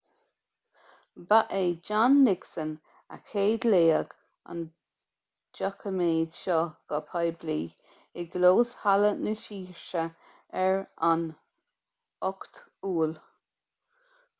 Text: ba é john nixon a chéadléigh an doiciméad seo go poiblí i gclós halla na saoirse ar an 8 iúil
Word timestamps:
ba 1.31 1.39
é 1.57 1.59
john 1.89 2.15
nixon 2.27 2.71
a 3.17 3.19
chéadléigh 3.27 3.99
an 4.53 4.63
doiciméad 5.59 6.33
seo 6.39 6.57
go 6.93 6.99
poiblí 7.13 7.59
i 8.23 8.27
gclós 8.35 8.73
halla 8.85 9.13
na 9.23 9.35
saoirse 9.45 10.09
ar 10.65 10.83
an 11.13 11.31
8 12.35 12.67
iúil 12.91 13.15